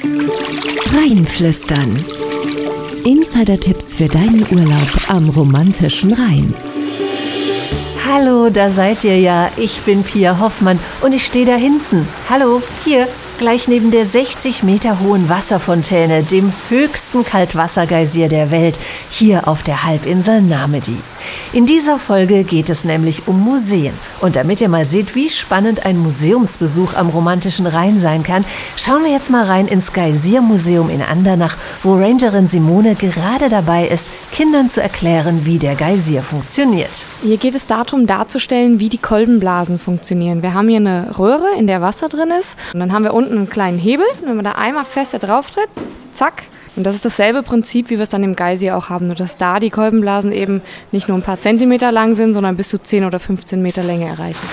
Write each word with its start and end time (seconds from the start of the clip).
Rheinflüstern. 0.00 2.04
Insider-Tipps 3.04 3.94
für 3.94 4.06
deinen 4.06 4.46
Urlaub 4.52 4.88
am 5.08 5.28
romantischen 5.28 6.12
Rhein. 6.12 6.54
Hallo, 8.06 8.48
da 8.48 8.70
seid 8.70 9.02
ihr 9.02 9.18
ja. 9.18 9.50
Ich 9.56 9.80
bin 9.80 10.04
Pia 10.04 10.38
Hoffmann 10.38 10.78
und 11.00 11.14
ich 11.14 11.26
stehe 11.26 11.46
da 11.46 11.56
hinten. 11.56 12.06
Hallo, 12.30 12.62
hier, 12.84 13.08
gleich 13.38 13.66
neben 13.66 13.90
der 13.90 14.06
60 14.06 14.62
Meter 14.62 15.00
hohen 15.00 15.28
Wasserfontäne, 15.28 16.22
dem 16.22 16.52
höchsten 16.68 17.24
Kaltwassergeysir 17.24 18.28
der 18.28 18.52
Welt, 18.52 18.78
hier 19.10 19.48
auf 19.48 19.64
der 19.64 19.84
Halbinsel 19.84 20.42
Namedi. 20.42 20.96
In 21.52 21.66
dieser 21.66 21.98
Folge 21.98 22.44
geht 22.44 22.70
es 22.70 22.84
nämlich 22.84 23.26
um 23.26 23.42
Museen. 23.42 23.94
Und 24.20 24.36
damit 24.36 24.60
ihr 24.60 24.68
mal 24.68 24.84
seht, 24.84 25.14
wie 25.14 25.28
spannend 25.28 25.86
ein 25.86 25.98
Museumsbesuch 25.98 26.94
am 26.94 27.08
romantischen 27.08 27.66
Rhein 27.66 27.98
sein 28.00 28.22
kann, 28.22 28.44
schauen 28.76 29.04
wir 29.04 29.10
jetzt 29.10 29.30
mal 29.30 29.44
rein 29.44 29.66
ins 29.66 29.92
Geysir-Museum 29.92 30.90
in 30.90 31.02
Andernach, 31.02 31.56
wo 31.82 31.94
Rangerin 31.94 32.48
Simone 32.48 32.94
gerade 32.94 33.48
dabei 33.48 33.88
ist, 33.88 34.10
Kindern 34.32 34.70
zu 34.70 34.82
erklären, 34.82 35.46
wie 35.46 35.58
der 35.58 35.74
Geysir 35.74 36.22
funktioniert. 36.22 37.06
Hier 37.22 37.38
geht 37.38 37.54
es 37.54 37.66
darum, 37.66 38.06
darzustellen, 38.06 38.78
wie 38.78 38.88
die 38.88 38.98
Kolbenblasen 38.98 39.78
funktionieren. 39.78 40.42
Wir 40.42 40.54
haben 40.54 40.68
hier 40.68 40.78
eine 40.78 41.18
Röhre, 41.18 41.48
in 41.58 41.66
der 41.66 41.80
Wasser 41.80 42.08
drin 42.08 42.30
ist. 42.38 42.58
Und 42.74 42.80
dann 42.80 42.92
haben 42.92 43.04
wir 43.04 43.14
unten 43.14 43.36
einen 43.36 43.50
kleinen 43.50 43.78
Hebel. 43.78 44.06
Wenn 44.24 44.36
man 44.36 44.44
da 44.44 44.52
einmal 44.52 44.84
fester 44.84 45.18
drauf 45.18 45.50
tritt, 45.50 45.68
zack, 46.12 46.42
und 46.78 46.84
das 46.84 46.94
ist 46.94 47.04
dasselbe 47.04 47.42
Prinzip, 47.42 47.90
wie 47.90 47.96
wir 47.96 48.04
es 48.04 48.08
dann 48.08 48.22
im 48.22 48.36
Geysir 48.36 48.76
auch 48.76 48.88
haben, 48.88 49.06
nur 49.06 49.16
dass 49.16 49.36
da 49.36 49.58
die 49.58 49.68
Kolbenblasen 49.68 50.30
eben 50.30 50.62
nicht 50.92 51.08
nur 51.08 51.18
ein 51.18 51.22
paar 51.22 51.40
Zentimeter 51.40 51.90
lang 51.90 52.14
sind, 52.14 52.34
sondern 52.34 52.56
bis 52.56 52.68
zu 52.68 52.80
10 52.80 53.04
oder 53.04 53.18
15 53.18 53.60
Meter 53.60 53.82
Länge 53.82 54.06
erreichen. 54.06 54.46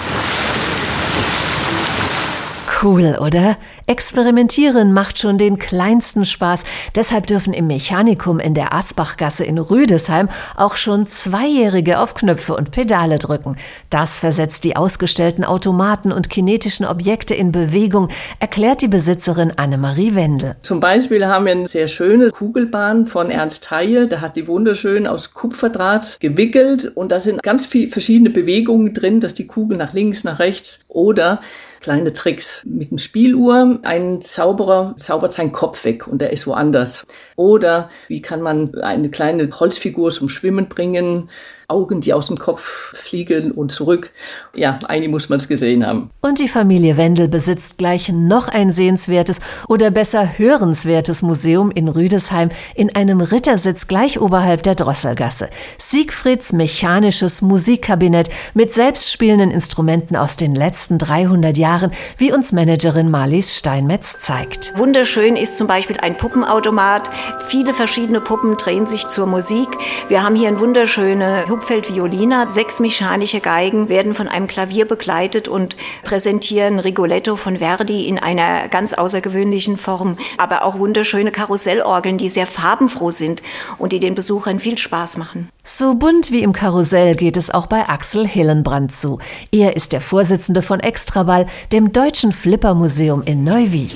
Cool, 2.82 3.18
oder? 3.22 3.58
Experimentieren 3.88 4.92
macht 4.92 5.20
schon 5.20 5.38
den 5.38 5.58
kleinsten 5.58 6.26
Spaß. 6.26 6.64
Deshalb 6.96 7.28
dürfen 7.28 7.54
im 7.54 7.68
Mechanikum 7.68 8.40
in 8.40 8.54
der 8.54 8.74
Asbachgasse 8.74 9.46
in 9.46 9.58
Rüdesheim 9.58 10.27
auch 10.58 10.76
schon 10.76 11.08
Zweijährige 11.08 11.99
auf 11.99 12.16
Knöpfe 12.16 12.55
und 12.55 12.72
Pedale 12.72 13.18
drücken. 13.18 13.55
Das 13.90 14.18
versetzt 14.18 14.64
die 14.66 14.76
ausgestellten 14.76 15.46
Automaten 15.46 16.12
und 16.12 16.30
kinetischen 16.30 16.86
Objekte 16.86 17.34
in 17.34 17.52
Bewegung, 17.52 18.10
erklärt 18.40 18.82
die 18.82 18.88
Besitzerin 18.88 19.54
Annemarie 19.55 20.16
Wendel. 20.16 20.55
Zum 20.62 20.80
Beispiel 20.80 21.26
haben 21.26 21.46
wir 21.46 21.54
eine 21.54 21.68
sehr 21.68 21.88
schöne 21.88 22.30
Kugelbahn 22.30 23.05
von 23.05 23.30
Ernst 23.30 23.71
Heie. 23.71 24.08
Da 24.08 24.20
hat 24.20 24.36
die 24.36 24.48
wunderschön 24.48 25.08
aus 25.08 25.34
Kupferdraht 25.34 26.20
gewickelt 26.20 26.92
und 26.96 27.12
da 27.12 27.20
sind 27.20 27.42
ganz 27.42 27.66
viele 27.66 27.90
verschiedene 27.90 28.32
Bewegungen 28.32 28.94
drin, 28.94 29.20
dass 29.20 29.34
die 29.34 29.48
Kugel 29.48 29.77
nach 29.77 29.94
links, 29.94 30.24
nach 30.24 30.40
rechts 30.40 30.80
oder 30.88 31.40
kleine 31.86 32.14
Tricks 32.14 32.64
mit 32.66 32.90
dem 32.90 32.98
Spieluhr. 32.98 33.78
Ein 33.84 34.20
Zauberer 34.20 34.96
zaubert 34.98 35.34
seinen 35.34 35.52
Kopf 35.52 35.86
weg 35.86 36.08
und 36.08 36.20
der 36.20 36.34
ist 36.34 36.48
woanders. 36.48 37.05
Oder 37.36 37.92
wie 38.08 38.24
kann 38.24 38.42
man 38.42 38.74
eine 38.82 39.12
kleine 39.12 39.48
Holzfigur 39.52 40.10
zum 40.10 40.27
Schwimmen 40.27 40.68
bringen? 40.68 41.30
Augen, 41.68 42.02
die 42.02 42.14
aus 42.14 42.27
dem 42.27 42.38
Kopf 42.38 42.62
fliegen 42.94 43.52
und 43.52 43.72
zurück. 43.72 44.12
Ja, 44.54 44.80
eigentlich 44.88 45.10
muss 45.10 45.30
man 45.30 45.40
es 45.40 45.48
gesehen 45.48 45.86
haben. 45.86 46.12
Und 46.22 46.40
die 46.40 46.48
Familie 46.48 46.98
Wendel 46.98 47.27
besitzt 47.27 47.77
gleich 47.77 48.10
noch 48.10 48.48
ein 48.48 48.72
sehenswertes 48.72 49.40
oder 49.68 49.90
besser 49.90 50.38
hörenswertes 50.38 51.22
Museum 51.24 51.72
in 51.72 51.88
Rüdesheim 51.88 52.49
in 52.76 52.96
einem 52.96 53.22
Rittersitz 53.22 53.88
gleich 53.88 54.20
oberhalb 54.20 54.64
der 54.64 54.76
Drosselgasse. 54.76 55.49
Siegfrieds 55.77 56.54
mechanisches 56.54 57.42
Musikkabinett 57.42 58.30
mit 58.54 58.72
selbstspielenden 58.72 59.52
Instrumenten 59.52 60.16
aus 60.16 60.36
den 60.36 60.54
letzten 60.54 60.98
300 60.98 61.58
Jahren, 61.58 61.74
wie 62.18 62.31
uns 62.31 62.51
Managerin 62.51 63.09
Marlies 63.09 63.57
Steinmetz 63.57 64.19
zeigt. 64.19 64.78
Wunderschön 64.78 65.35
ist 65.35 65.57
zum 65.57 65.68
Beispiel 65.68 65.97
ein 65.97 66.18
Puppenautomat. 66.18 67.09
Viele 67.47 67.73
verschiedene 67.73 68.22
Puppen 68.22 68.57
drehen 68.57 68.88
sich 68.88 69.07
zur 69.07 69.25
Musik. 69.25 69.68
Wir 70.07 70.23
haben 70.23 70.35
hier 70.35 70.47
eine 70.47 70.59
wunderschöne 70.59 71.46
Hupfeld 71.50 71.94
Violina. 71.94 72.47
Sechs 72.47 72.79
mechanische 72.79 73.40
Geigen 73.40 73.90
werden 73.90 74.14
von 74.14 74.28
einem 74.28 74.47
Klavier 74.47 74.85
begleitet 74.85 75.47
und 75.47 75.75
präsentieren 76.03 76.80
Rigoletto 76.80 77.35
von 77.35 77.58
Verdi 77.58 78.08
in 78.08 78.19
einer 78.19 78.68
ganz 78.69 78.94
außergewöhnlichen 78.94 79.78
Form. 79.78 80.18
Aber 80.38 80.64
auch 80.64 80.80
wunderschöne 80.80 81.31
Karussellorgeln, 81.31 82.18
die 82.18 82.30
sehr 82.30 82.47
farbenfroh 82.47 83.12
sind 83.12 83.41
und 83.78 83.91
die 83.91 84.00
den 84.00 84.16
Besuchern 84.16 84.59
viel 84.59 84.78
Spaß 84.78 85.18
machen. 85.18 85.50
So 85.68 85.96
bunt 85.96 86.31
wie 86.31 86.44
im 86.44 86.53
Karussell 86.53 87.16
geht 87.16 87.38
es 87.38 87.50
auch 87.50 87.66
bei 87.66 87.90
Axel 87.90 88.28
Hillenbrand 88.28 88.91
zu. 88.91 89.18
Er 89.52 89.75
ist 89.75 89.94
der 89.94 90.02
Vorsitzende 90.02 90.62
von 90.62 90.80
Extraball, 90.80 91.47
dem 91.72 91.92
Deutschen 91.92 92.32
Flippermuseum 92.32 93.24
in 93.24 93.44
Neuwied. 93.44 93.94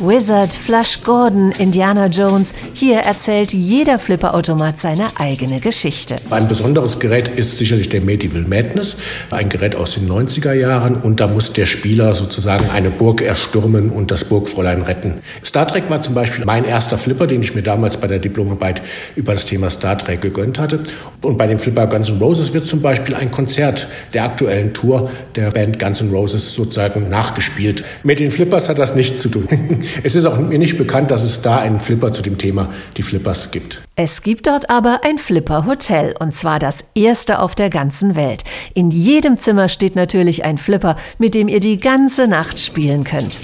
Wizard, 0.00 0.52
Flush 0.52 1.02
Gordon, 1.02 1.52
Indiana 1.58 2.06
Jones, 2.06 2.52
hier 2.72 2.98
erzählt 2.98 3.52
jeder 3.52 3.98
Flipperautomat 3.98 4.78
seine 4.78 5.06
eigene 5.18 5.60
Geschichte. 5.60 6.16
Ein 6.30 6.48
besonderes 6.48 6.98
Gerät 6.98 7.28
ist 7.28 7.58
sicherlich 7.58 7.88
der 7.88 8.00
Medieval 8.00 8.42
Madness, 8.42 8.96
ein 9.30 9.48
Gerät 9.48 9.76
aus 9.76 9.94
den 9.94 10.08
90er 10.08 10.52
Jahren 10.52 10.96
und 10.96 11.20
da 11.20 11.28
muss 11.28 11.52
der 11.52 11.66
Spieler 11.66 12.14
sozusagen 12.14 12.70
eine 12.70 12.90
Burg 12.90 13.22
erstürmen 13.22 13.90
und 13.90 14.10
das 14.10 14.24
Burgfräulein 14.24 14.82
retten. 14.82 15.14
Star 15.44 15.66
Trek 15.68 15.88
war 15.88 16.02
zum 16.02 16.14
Beispiel 16.14 16.44
mein 16.44 16.64
erster 16.64 16.98
Flipper, 16.98 17.26
den 17.26 17.42
ich 17.42 17.54
mir 17.54 17.62
damals 17.62 17.96
bei 17.96 18.08
der 18.08 18.18
Diplomarbeit 18.18 18.82
über 19.14 19.32
das 19.32 19.46
Thema 19.46 19.70
Star 19.70 19.96
Trek 19.96 20.20
gegönnt 20.20 20.58
hatte. 20.58 20.80
Und 21.22 21.38
bei 21.38 21.46
dem 21.46 21.58
Flipper 21.58 21.86
Guns 21.86 22.08
N' 22.08 22.18
Roses 22.18 22.52
wird 22.52 22.66
zum 22.66 22.82
Beispiel 22.82 23.14
ein 23.14 23.30
Konzert 23.30 23.86
der 24.12 24.24
aktuellen 24.24 24.74
Tour 24.74 25.10
der 25.36 25.50
Band 25.50 25.78
Guns 25.78 26.00
N' 26.00 26.10
Roses 26.10 26.52
sozusagen 26.54 27.08
nachgespielt. 27.08 27.84
Mit 28.02 28.20
den 28.20 28.30
Flippers 28.30 28.68
hat 28.68 28.78
das 28.78 28.94
nichts 28.94 29.20
zu 29.20 29.28
tun. 29.28 29.48
Es 30.02 30.14
ist 30.14 30.24
auch 30.26 30.38
mir 30.38 30.58
nicht 30.58 30.78
bekannt, 30.78 31.10
dass 31.10 31.22
es 31.22 31.42
da 31.42 31.58
einen 31.58 31.80
Flipper 31.80 32.12
zu 32.12 32.22
dem 32.22 32.38
Thema 32.38 32.70
die 32.96 33.02
Flippers 33.02 33.50
gibt. 33.50 33.80
Es 33.96 34.22
gibt 34.22 34.46
dort 34.46 34.70
aber 34.70 35.00
ein 35.04 35.18
Flipper-Hotel 35.18 36.14
und 36.18 36.34
zwar 36.34 36.58
das 36.58 36.86
erste 36.94 37.38
auf 37.38 37.54
der 37.54 37.70
ganzen 37.70 38.16
Welt. 38.16 38.44
In 38.74 38.90
jedem 38.90 39.38
Zimmer 39.38 39.68
steht 39.68 39.96
natürlich 39.96 40.44
ein 40.44 40.58
Flipper, 40.58 40.96
mit 41.18 41.34
dem 41.34 41.48
ihr 41.48 41.60
die 41.60 41.76
ganze 41.76 42.26
Nacht 42.26 42.60
spielen 42.60 43.04
könnt. 43.04 43.38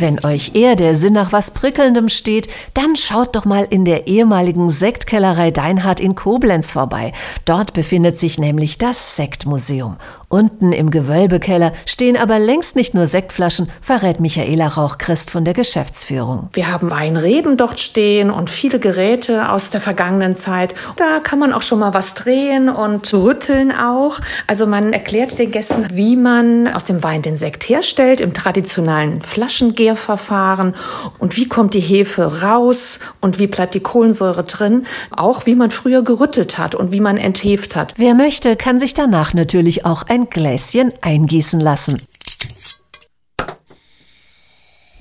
Wenn 0.00 0.24
euch 0.24 0.52
eher 0.54 0.76
der 0.76 0.94
Sinn 0.96 1.12
nach 1.12 1.32
was 1.32 1.50
Prickelndem 1.50 2.08
steht, 2.08 2.48
dann 2.72 2.96
schaut 2.96 3.36
doch 3.36 3.44
mal 3.44 3.66
in 3.68 3.84
der 3.84 4.06
ehemaligen 4.06 4.70
Sektkellerei 4.70 5.50
Deinhardt 5.50 6.00
in 6.00 6.14
Koblenz 6.14 6.72
vorbei. 6.72 7.12
Dort 7.44 7.74
befindet 7.74 8.18
sich 8.18 8.38
nämlich 8.38 8.78
das 8.78 9.16
Sektmuseum. 9.16 9.98
Unten 10.32 10.70
im 10.72 10.92
Gewölbekeller 10.92 11.72
stehen 11.86 12.16
aber 12.16 12.38
längst 12.38 12.76
nicht 12.76 12.94
nur 12.94 13.08
Sektflaschen, 13.08 13.68
verrät 13.80 14.20
Michaela 14.20 14.68
Rauch-Christ 14.68 15.28
von 15.28 15.44
der 15.44 15.54
Geschäftsführung. 15.54 16.50
Wir 16.52 16.70
haben 16.70 16.88
Weinreben 16.88 17.56
dort 17.56 17.80
stehen 17.80 18.30
und 18.30 18.48
viele 18.48 18.78
Geräte 18.78 19.50
aus 19.50 19.70
der 19.70 19.80
vergangenen 19.80 20.36
Zeit. 20.36 20.72
Da 20.94 21.18
kann 21.18 21.40
man 21.40 21.52
auch 21.52 21.62
schon 21.62 21.80
mal 21.80 21.94
was 21.94 22.14
drehen 22.14 22.68
und 22.68 23.12
rütteln 23.12 23.72
auch. 23.72 24.20
Also 24.46 24.68
man 24.68 24.92
erklärt 24.92 25.36
den 25.36 25.50
Gästen, 25.50 25.88
wie 25.94 26.14
man 26.14 26.68
aus 26.68 26.84
dem 26.84 27.02
Wein 27.02 27.22
den 27.22 27.36
Sekt 27.36 27.68
herstellt 27.68 28.20
im 28.20 28.32
traditionellen 28.32 29.22
Flaschengärverfahren 29.22 30.76
und 31.18 31.36
wie 31.38 31.48
kommt 31.48 31.74
die 31.74 31.80
Hefe 31.80 32.42
raus 32.42 33.00
und 33.20 33.40
wie 33.40 33.48
bleibt 33.48 33.74
die 33.74 33.80
Kohlensäure 33.80 34.44
drin. 34.44 34.86
Auch 35.10 35.46
wie 35.46 35.56
man 35.56 35.72
früher 35.72 36.02
gerüttelt 36.02 36.56
hat 36.56 36.76
und 36.76 36.92
wie 36.92 37.00
man 37.00 37.16
entheft 37.16 37.74
hat. 37.74 37.94
Wer 37.96 38.14
möchte, 38.14 38.54
kann 38.54 38.78
sich 38.78 38.94
danach 38.94 39.34
natürlich 39.34 39.84
auch 39.84 40.04
ein 40.04 40.19
Gläschen 40.28 40.92
eingießen 41.00 41.60
lassen. 41.60 41.96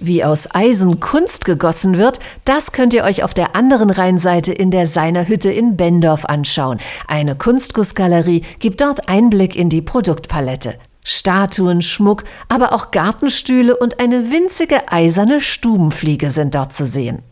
Wie 0.02 0.24
aus 0.24 0.56
Eisen 0.56 1.02
Kunst 1.02 1.44
gegossen 1.44 1.97
wird, 1.97 2.19
das 2.46 2.72
könnt 2.72 2.94
ihr 2.94 3.03
euch 3.03 3.24
auf 3.24 3.34
der 3.34 3.58
anderen 3.58 3.90
Rheinseite 3.90 4.53
in 4.53 4.72
der 4.72 4.88
Seinerhütte 4.88 5.52
in 5.52 5.75
Bendorf 5.75 6.24
anschauen. 6.24 6.79
Eine 7.08 7.35
Kunstgussgalerie 7.35 8.44
gibt 8.59 8.79
dort 8.79 9.09
Einblick 9.09 9.58
in 9.58 9.68
die 9.68 9.81
Produktpalette. 9.81 10.75
Statuen, 11.03 11.81
Schmuck, 11.81 12.24
aber 12.47 12.72
auch 12.72 12.91
Gartenstühle 12.91 13.75
und 13.75 14.00
eine 14.00 14.31
winzige 14.31 14.90
eiserne 14.90 15.41
Stubenfliege 15.41 16.29
sind 16.29 16.55
dort 16.55 16.73
zu 16.73 16.85
sehen. 16.85 17.23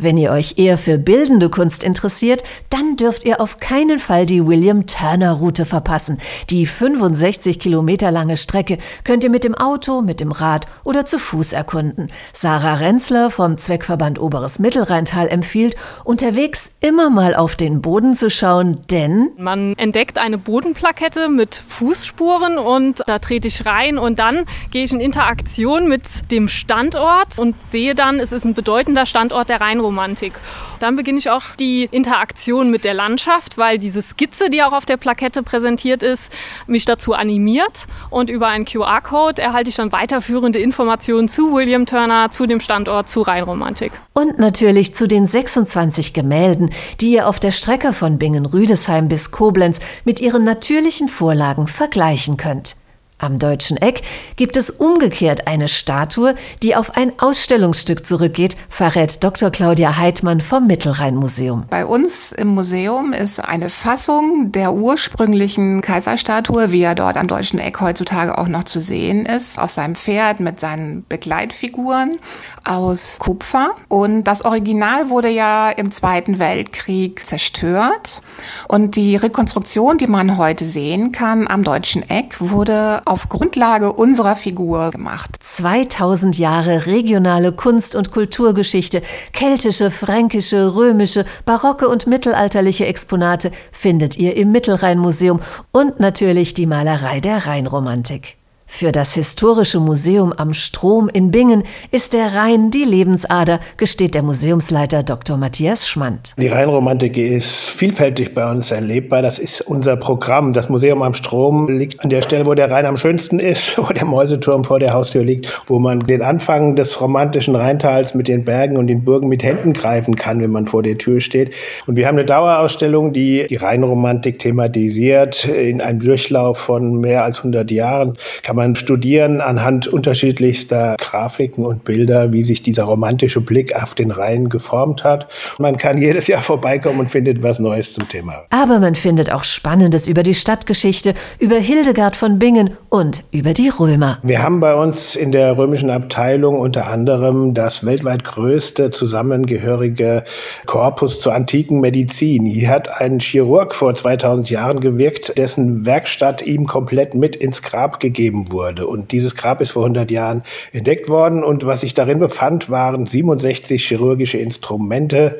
Wenn 0.00 0.16
ihr 0.16 0.30
euch 0.30 0.58
eher 0.58 0.78
für 0.78 0.96
bildende 0.96 1.50
Kunst 1.50 1.82
interessiert, 1.82 2.44
dann 2.70 2.94
dürft 2.94 3.24
ihr 3.24 3.40
auf 3.40 3.58
keinen 3.58 3.98
Fall 3.98 4.26
die 4.26 4.46
William 4.46 4.86
Turner 4.86 5.32
Route 5.32 5.64
verpassen. 5.64 6.18
Die 6.50 6.66
65 6.66 7.58
Kilometer 7.58 8.12
lange 8.12 8.36
Strecke 8.36 8.78
könnt 9.02 9.24
ihr 9.24 9.30
mit 9.30 9.42
dem 9.42 9.56
Auto, 9.56 10.00
mit 10.00 10.20
dem 10.20 10.30
Rad 10.30 10.66
oder 10.84 11.04
zu 11.04 11.18
Fuß 11.18 11.52
erkunden. 11.52 12.12
Sarah 12.32 12.74
Renzler 12.74 13.32
vom 13.32 13.58
Zweckverband 13.58 14.20
Oberes 14.20 14.60
Mittelrheintal 14.60 15.26
empfiehlt, 15.26 15.74
unterwegs 16.04 16.70
immer 16.78 17.10
mal 17.10 17.34
auf 17.34 17.56
den 17.56 17.82
Boden 17.82 18.14
zu 18.14 18.30
schauen, 18.30 18.82
denn 18.92 19.30
man 19.36 19.74
entdeckt 19.78 20.18
eine 20.18 20.38
Bodenplakette 20.38 21.28
mit 21.28 21.56
Fußspuren 21.56 22.56
und 22.58 23.02
da 23.08 23.18
trete 23.18 23.48
ich 23.48 23.66
rein 23.66 23.98
und 23.98 24.20
dann 24.20 24.44
gehe 24.70 24.84
ich 24.84 24.92
in 24.92 25.00
Interaktion 25.00 25.88
mit 25.88 26.30
dem 26.30 26.46
Standort 26.46 27.36
und 27.36 27.56
sehe 27.66 27.96
dann, 27.96 28.20
es 28.20 28.30
ist 28.30 28.44
ein 28.44 28.54
bedeutender 28.54 29.04
Standort 29.04 29.48
der 29.48 29.60
Rheinruhr 29.60 29.87
Rheinromantik. 29.88 30.34
Dann 30.80 30.96
beginne 30.96 31.18
ich 31.18 31.30
auch 31.30 31.42
die 31.58 31.88
Interaktion 31.90 32.70
mit 32.70 32.84
der 32.84 32.94
Landschaft, 32.94 33.58
weil 33.58 33.78
diese 33.78 34.02
Skizze, 34.02 34.50
die 34.50 34.62
auch 34.62 34.72
auf 34.72 34.86
der 34.86 34.96
Plakette 34.96 35.42
präsentiert 35.42 36.02
ist, 36.02 36.32
mich 36.66 36.84
dazu 36.84 37.14
animiert. 37.14 37.86
Und 38.10 38.30
über 38.30 38.48
einen 38.48 38.64
QR-Code 38.64 39.40
erhalte 39.40 39.70
ich 39.70 39.76
dann 39.76 39.92
weiterführende 39.92 40.58
Informationen 40.58 41.28
zu 41.28 41.52
William 41.52 41.86
Turner, 41.86 42.30
zu 42.30 42.46
dem 42.46 42.60
Standort, 42.60 43.08
zu 43.08 43.22
Rheinromantik. 43.22 43.92
Und 44.14 44.38
natürlich 44.38 44.94
zu 44.94 45.08
den 45.08 45.26
26 45.26 46.12
Gemälden, 46.12 46.70
die 47.00 47.12
ihr 47.12 47.28
auf 47.28 47.40
der 47.40 47.50
Strecke 47.50 47.92
von 47.92 48.18
Bingen-Rüdesheim 48.18 49.08
bis 49.08 49.30
Koblenz 49.30 49.80
mit 50.04 50.20
ihren 50.20 50.44
natürlichen 50.44 51.08
Vorlagen 51.08 51.66
vergleichen 51.66 52.36
könnt. 52.36 52.76
Am 53.20 53.40
Deutschen 53.40 53.76
Eck 53.78 54.02
gibt 54.36 54.56
es 54.56 54.70
umgekehrt 54.70 55.48
eine 55.48 55.66
Statue, 55.66 56.36
die 56.62 56.76
auf 56.76 56.96
ein 56.96 57.12
Ausstellungsstück 57.18 58.06
zurückgeht, 58.06 58.56
verrät 58.68 59.24
Dr. 59.24 59.50
Claudia 59.50 59.96
Heidmann 59.96 60.40
vom 60.40 60.68
Mittelrhein-Museum. 60.68 61.64
Bei 61.68 61.84
uns 61.84 62.30
im 62.30 62.46
Museum 62.46 63.12
ist 63.12 63.40
eine 63.40 63.70
Fassung 63.70 64.52
der 64.52 64.72
ursprünglichen 64.72 65.80
Kaiserstatue, 65.80 66.70
wie 66.70 66.82
er 66.82 66.94
dort 66.94 67.16
am 67.16 67.26
Deutschen 67.26 67.58
Eck 67.58 67.80
heutzutage 67.80 68.38
auch 68.38 68.46
noch 68.46 68.62
zu 68.62 68.78
sehen 68.78 69.26
ist, 69.26 69.58
auf 69.58 69.72
seinem 69.72 69.96
Pferd 69.96 70.38
mit 70.38 70.60
seinen 70.60 71.04
Begleitfiguren 71.08 72.18
aus 72.62 73.16
Kupfer. 73.18 73.70
Und 73.88 74.24
das 74.24 74.44
Original 74.44 75.10
wurde 75.10 75.28
ja 75.28 75.70
im 75.70 75.90
Zweiten 75.90 76.38
Weltkrieg 76.38 77.26
zerstört. 77.26 78.22
Und 78.68 78.94
die 78.94 79.16
Rekonstruktion, 79.16 79.98
die 79.98 80.06
man 80.06 80.36
heute 80.38 80.64
sehen 80.64 81.10
kann 81.10 81.48
am 81.48 81.64
Deutschen 81.64 82.08
Eck, 82.08 82.36
wurde 82.40 83.02
auf 83.08 83.28
Grundlage 83.28 83.92
unserer 83.92 84.36
Figur 84.36 84.90
gemacht. 84.90 85.36
2000 85.40 86.38
Jahre 86.38 86.86
regionale 86.86 87.52
Kunst- 87.52 87.94
und 87.94 88.10
Kulturgeschichte, 88.10 89.02
keltische, 89.32 89.90
fränkische, 89.90 90.74
römische, 90.74 91.24
barocke 91.44 91.88
und 91.88 92.06
mittelalterliche 92.06 92.86
Exponate 92.86 93.50
findet 93.72 94.16
ihr 94.16 94.36
im 94.36 94.52
Mittelrheinmuseum 94.52 95.40
und 95.72 96.00
natürlich 96.00 96.54
die 96.54 96.66
Malerei 96.66 97.20
der 97.20 97.46
Rheinromantik. 97.46 98.37
Für 98.70 98.92
das 98.92 99.14
Historische 99.14 99.80
Museum 99.80 100.32
am 100.32 100.52
Strom 100.52 101.08
in 101.08 101.30
Bingen 101.32 101.64
ist 101.90 102.12
der 102.12 102.34
Rhein 102.34 102.70
die 102.70 102.84
Lebensader, 102.84 103.60
gesteht 103.78 104.14
der 104.14 104.22
Museumsleiter 104.22 105.02
Dr. 105.02 105.38
Matthias 105.38 105.88
Schmand. 105.88 106.34
Die 106.36 106.46
Rheinromantik 106.48 107.16
ist 107.16 107.70
vielfältig 107.70 108.34
bei 108.34 108.48
uns 108.48 108.70
erlebbar. 108.70 109.22
Das 109.22 109.38
ist 109.38 109.62
unser 109.62 109.96
Programm. 109.96 110.52
Das 110.52 110.68
Museum 110.68 111.02
am 111.02 111.14
Strom 111.14 111.66
liegt 111.78 111.98
an 112.04 112.10
der 112.10 112.20
Stelle, 112.22 112.44
wo 112.44 112.54
der 112.54 112.70
Rhein 112.70 112.84
am 112.84 112.98
schönsten 112.98 113.40
ist, 113.40 113.78
wo 113.78 113.90
der 113.92 114.04
Mäuseturm 114.04 114.62
vor 114.62 114.78
der 114.78 114.92
Haustür 114.92 115.24
liegt, 115.24 115.62
wo 115.66 115.78
man 115.78 116.00
den 116.00 116.22
Anfang 116.22 116.76
des 116.76 117.00
romantischen 117.00 117.56
Rheintals 117.56 118.14
mit 118.14 118.28
den 118.28 118.44
Bergen 118.44 118.76
und 118.76 118.86
den 118.86 119.02
Burgen 119.02 119.28
mit 119.28 119.42
Händen 119.42 119.72
greifen 119.72 120.14
kann, 120.14 120.40
wenn 120.42 120.52
man 120.52 120.66
vor 120.66 120.82
der 120.82 120.98
Tür 120.98 121.20
steht. 121.20 121.52
Und 121.86 121.96
wir 121.96 122.06
haben 122.06 122.16
eine 122.16 122.26
Dauerausstellung, 122.26 123.14
die 123.14 123.46
die 123.48 123.56
Rheinromantik 123.56 124.38
thematisiert 124.38 125.46
in 125.46 125.80
einem 125.80 126.00
Durchlauf 126.00 126.58
von 126.58 127.00
mehr 127.00 127.24
als 127.24 127.38
100 127.38 127.70
Jahren. 127.70 128.14
Kann 128.42 128.57
man 128.58 128.74
studieren 128.74 129.40
anhand 129.40 129.86
unterschiedlichster 129.86 130.96
Grafiken 130.98 131.64
und 131.64 131.84
Bilder, 131.84 132.32
wie 132.32 132.42
sich 132.42 132.60
dieser 132.60 132.82
romantische 132.82 133.40
Blick 133.40 133.72
auf 133.80 133.94
den 133.94 134.10
Rhein 134.10 134.48
geformt 134.48 135.04
hat. 135.04 135.28
Man 135.60 135.78
kann 135.78 135.96
jedes 135.96 136.26
Jahr 136.26 136.42
vorbeikommen 136.42 136.98
und 136.98 137.08
findet 137.08 137.44
was 137.44 137.60
Neues 137.60 137.94
zum 137.94 138.08
Thema. 138.08 138.42
Aber 138.50 138.80
man 138.80 138.96
findet 138.96 139.30
auch 139.32 139.44
Spannendes 139.44 140.08
über 140.08 140.24
die 140.24 140.34
Stadtgeschichte, 140.34 141.14
über 141.38 141.54
Hildegard 141.54 142.16
von 142.16 142.40
Bingen 142.40 142.70
und 142.88 143.22
über 143.30 143.54
die 143.54 143.68
Römer. 143.68 144.18
Wir 144.24 144.42
haben 144.42 144.58
bei 144.58 144.74
uns 144.74 145.14
in 145.14 145.30
der 145.30 145.56
römischen 145.56 145.90
Abteilung 145.90 146.58
unter 146.58 146.88
anderem 146.88 147.54
das 147.54 147.86
weltweit 147.86 148.24
größte 148.24 148.90
zusammengehörige 148.90 150.24
Korpus 150.66 151.20
zur 151.20 151.32
antiken 151.32 151.78
Medizin. 151.78 152.44
Hier 152.44 152.70
hat 152.70 153.00
ein 153.00 153.20
Chirurg 153.20 153.72
vor 153.72 153.94
2000 153.94 154.50
Jahren 154.50 154.80
gewirkt, 154.80 155.38
dessen 155.38 155.86
Werkstatt 155.86 156.42
ihm 156.42 156.66
komplett 156.66 157.14
mit 157.14 157.36
ins 157.36 157.62
Grab 157.62 158.00
gegeben 158.00 158.47
wurde. 158.52 158.86
Und 158.86 159.12
dieses 159.12 159.34
Grab 159.34 159.60
ist 159.60 159.70
vor 159.70 159.84
100 159.84 160.10
Jahren 160.10 160.42
entdeckt 160.72 161.08
worden. 161.08 161.44
Und 161.44 161.66
was 161.66 161.80
sich 161.82 161.94
darin 161.94 162.18
befand, 162.18 162.70
waren 162.70 163.06
67 163.06 163.86
chirurgische 163.86 164.38
Instrumente. 164.38 165.38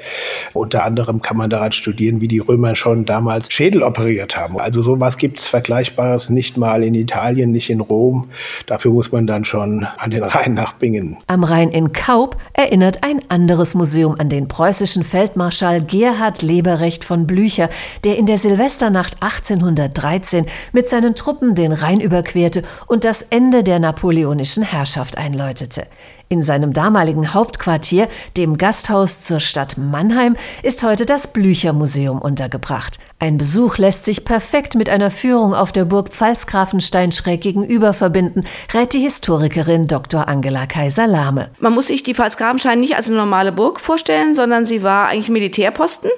Unter 0.54 0.84
anderem 0.84 1.22
kann 1.22 1.36
man 1.36 1.50
daran 1.50 1.72
studieren, 1.72 2.20
wie 2.20 2.28
die 2.28 2.38
Römer 2.38 2.76
schon 2.76 3.04
damals 3.04 3.52
Schädel 3.52 3.82
operiert 3.82 4.36
haben. 4.36 4.58
Also 4.60 4.82
sowas 4.82 5.16
gibt 5.16 5.38
es 5.38 5.48
Vergleichbares 5.48 6.30
nicht 6.30 6.56
mal 6.56 6.82
in 6.82 6.94
Italien, 6.94 7.52
nicht 7.52 7.70
in 7.70 7.80
Rom. 7.80 8.28
Dafür 8.66 8.92
muss 8.92 9.12
man 9.12 9.26
dann 9.26 9.44
schon 9.44 9.86
an 9.96 10.10
den 10.10 10.22
Rhein 10.22 10.54
nach 10.54 10.74
Bingen. 10.74 11.16
Am 11.26 11.44
Rhein 11.44 11.70
in 11.70 11.92
Kaub 11.92 12.36
erinnert 12.52 13.02
ein 13.02 13.20
anderes 13.28 13.74
Museum 13.74 14.14
an 14.18 14.28
den 14.28 14.48
preußischen 14.48 15.04
Feldmarschall 15.04 15.82
Gerhard 15.82 16.42
Leberecht 16.42 17.04
von 17.04 17.26
Blücher, 17.26 17.68
der 18.04 18.16
in 18.16 18.26
der 18.26 18.38
Silvesternacht 18.38 19.22
1813 19.22 20.46
mit 20.72 20.88
seinen 20.88 21.14
Truppen 21.14 21.54
den 21.54 21.72
Rhein 21.72 22.00
überquerte 22.00 22.62
und 22.86 22.97
das 23.04 23.22
Ende 23.22 23.62
der 23.62 23.78
napoleonischen 23.78 24.62
Herrschaft 24.62 25.18
einläutete. 25.18 25.86
In 26.30 26.42
seinem 26.42 26.74
damaligen 26.74 27.32
Hauptquartier, 27.32 28.06
dem 28.36 28.58
Gasthaus 28.58 29.22
zur 29.22 29.40
Stadt 29.40 29.78
Mannheim, 29.78 30.36
ist 30.62 30.82
heute 30.82 31.06
das 31.06 31.32
Blücher-Museum 31.32 32.20
untergebracht. 32.20 32.98
Ein 33.18 33.38
Besuch 33.38 33.78
lässt 33.78 34.04
sich 34.04 34.24
perfekt 34.24 34.74
mit 34.74 34.90
einer 34.90 35.10
Führung 35.10 35.54
auf 35.54 35.72
der 35.72 35.86
Burg 35.86 36.10
Pfalzgrafenstein 36.10 37.12
schräg 37.12 37.40
gegenüber 37.40 37.94
verbinden, 37.94 38.44
rät 38.72 38.92
die 38.92 39.00
Historikerin 39.00 39.86
Dr. 39.88 40.28
Angela 40.28 40.66
Kaiser-Lahme. 40.66 41.50
Man 41.58 41.72
muss 41.72 41.88
sich 41.88 42.02
die 42.02 42.14
Pfalzgrafenstein 42.14 42.78
nicht 42.78 42.94
als 42.94 43.08
eine 43.08 43.16
normale 43.16 43.50
Burg 43.50 43.80
vorstellen, 43.80 44.34
sondern 44.34 44.66
sie 44.66 44.82
war 44.82 45.08
eigentlich 45.08 45.30
Militärposten 45.30 46.10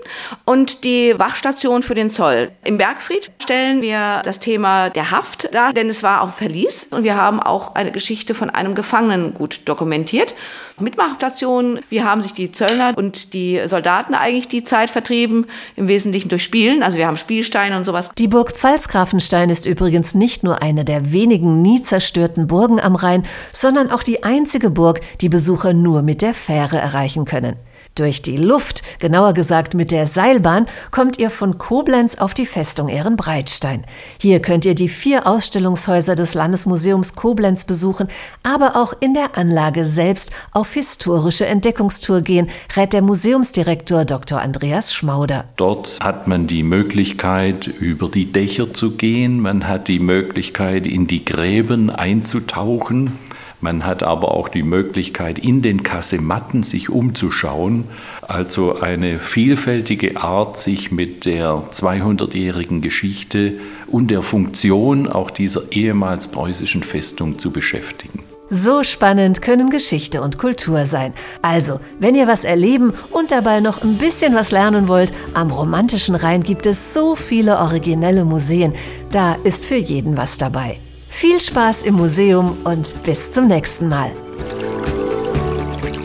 und 0.45 0.85
die 0.85 1.15
Wachstation 1.17 1.83
für 1.83 1.95
den 1.95 2.11
Zoll. 2.11 2.51
Im 2.65 2.77
Bergfried 2.77 3.31
stellen 3.41 3.81
wir 3.81 4.21
das 4.25 4.41
Thema 4.41 4.91
der 4.91 5.13
Haft 5.13 5.55
dar, 5.55 5.73
denn 5.73 5.89
es 5.89 6.03
war 6.03 6.21
auch 6.21 6.31
Verlies 6.31 6.89
und 6.91 7.05
wir 7.05 7.17
haben 7.17 7.41
auch 7.41 7.77
eine 7.77 7.93
Geschichte 7.93 8.35
von 8.35 8.51
einem 8.51 8.75
Gefangenen 8.75 9.33
gut 9.33 9.61
dokumentiert 9.65 10.00
dokumentiert. 10.01 10.35
Mitmachstationen, 10.79 11.81
wie 11.91 12.03
haben 12.03 12.23
sich 12.23 12.33
die 12.33 12.53
Zöllner 12.53 12.95
und 12.97 13.35
die 13.35 13.61
Soldaten 13.67 14.15
eigentlich 14.15 14.49
die 14.49 14.65
Zeit 14.65 14.89
vertrieben, 14.89 15.47
im 15.77 15.89
Wesentlichen 15.89 16.31
durch 16.31 16.43
Spielen. 16.43 16.83
Also 16.83 16.97
wir 16.97 17.07
haben 17.07 17.19
Spielsteine 17.19 17.77
und 17.77 17.85
sowas. 17.85 18.11
Die 18.17 18.29
Burg 18.29 18.53
Pfalzgrafenstein 18.53 19.51
ist 19.51 19.67
übrigens 19.67 20.15
nicht 20.15 20.43
nur 20.43 20.63
eine 20.63 20.87
der 20.87 21.13
wenigen 21.13 21.61
nie 21.61 21.83
zerstörten 21.83 22.47
Burgen 22.47 22.81
am 22.81 22.95
Rhein, 22.97 23.25
sondern 23.53 23.91
auch 23.91 24.03
die 24.03 24.25
einzige 24.25 24.71
Burg, 24.71 25.01
die 25.21 25.29
Besucher 25.29 25.75
nur 25.75 26.01
mit 26.01 26.23
der 26.23 26.33
Fähre 26.33 26.79
erreichen 26.79 27.27
können. 27.27 27.57
Durch 27.97 28.23
die 28.23 28.37
Luft, 28.37 28.83
genauer 29.01 29.35
gesagt 29.35 29.75
mit 29.75 29.91
der 29.91 30.07
Seilbahn, 30.07 30.67
kommt 30.91 31.19
ihr 31.19 31.29
von 31.29 31.59
Koblenz 31.59 32.15
auf 32.15 32.35
die 32.35 32.47
Festung 32.47 32.89
Ehrenbreitstein. 32.89 33.85
Hier 34.19 34.41
könnt 34.41 34.65
ihr 34.65 34.75
die 34.75 34.89
vier 34.89 35.27
Ausstellungshäuser 35.27 36.15
des 36.15 36.35
Landesmuseums 36.35 37.17
Koblenz 37.17 37.65
besuchen, 37.65 38.09
aber 38.43 38.77
auch 38.77 38.95
in 39.01 39.13
der 39.13 39.37
Anlage 39.37 39.85
selbst 39.85 40.31
auf 40.53 40.73
historische 40.73 41.47
Entdeckungstour 41.47 42.21
gehen, 42.23 42.49
rät 42.77 42.93
der 42.93 43.03
Museumsdirektor 43.03 44.05
Dr. 44.05 44.41
Andreas 44.41 44.95
Schmauder. 44.95 45.45
Dort 45.57 45.99
hat 46.01 46.29
man 46.29 46.47
die 46.47 46.63
Möglichkeit, 46.63 47.67
über 47.67 48.09
die 48.09 48.31
Dächer 48.31 48.73
zu 48.73 48.93
gehen, 48.93 49.41
man 49.41 49.67
hat 49.67 49.89
die 49.89 49.99
Möglichkeit, 49.99 50.87
in 50.87 51.07
die 51.07 51.25
Gräben 51.25 51.91
einzutauchen. 51.91 53.19
Man 53.61 53.85
hat 53.85 54.03
aber 54.03 54.35
auch 54.35 54.49
die 54.49 54.63
Möglichkeit, 54.63 55.39
in 55.39 55.61
den 55.61 55.83
Kasematten 55.83 56.63
sich 56.63 56.89
umzuschauen, 56.89 57.85
also 58.23 58.81
eine 58.81 59.19
vielfältige 59.19 60.17
Art, 60.17 60.57
sich 60.57 60.91
mit 60.91 61.27
der 61.27 61.65
200-jährigen 61.71 62.81
Geschichte 62.81 63.55
und 63.87 64.11
der 64.11 64.23
Funktion 64.23 65.09
auch 65.09 65.31
dieser 65.31 65.73
ehemals 65.73 66.29
preußischen 66.29 66.83
Festung 66.83 67.39
zu 67.39 67.51
beschäftigen. 67.51 68.25
So 68.53 68.83
spannend 68.83 69.43
können 69.43 69.71
Geschichte 69.71 70.23
und 70.23 70.37
Kultur 70.37 70.85
sein. 70.85 71.13
Also, 71.41 71.79
wenn 72.01 72.17
ihr 72.17 72.27
was 72.27 72.43
erleben 72.43 72.93
und 73.13 73.31
dabei 73.31 73.61
noch 73.61 73.83
ein 73.83 73.97
bisschen 73.97 74.35
was 74.35 74.51
lernen 74.51 74.89
wollt, 74.89 75.13
am 75.35 75.53
romantischen 75.53 76.17
Rhein 76.17 76.43
gibt 76.43 76.67
es 76.67 76.93
so 76.93 77.15
viele 77.15 77.59
originelle 77.59 78.25
Museen. 78.25 78.73
Da 79.13 79.37
ist 79.45 79.67
für 79.67 79.77
jeden 79.77 80.17
was 80.17 80.37
dabei. 80.37 80.75
Viel 81.11 81.39
Spaß 81.39 81.83
im 81.83 81.97
Museum 81.97 82.57
und 82.65 82.95
bis 83.03 83.31
zum 83.31 83.49
nächsten 83.49 83.89
Mal. 83.89 84.11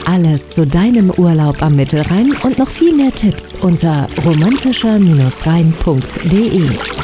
Alles 0.05 0.49
zu 0.49 0.67
deinem 0.67 1.09
Urlaub 1.11 1.61
am 1.61 1.77
Mittelrhein 1.77 2.35
und 2.43 2.57
noch 2.57 2.67
viel 2.67 2.93
mehr 2.93 3.13
Tipps 3.13 3.55
unter 3.61 4.09
romantischer-rhein.de. 4.25 6.94